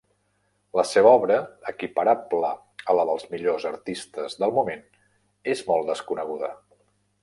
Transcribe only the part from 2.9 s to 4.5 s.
a la dels millors artistes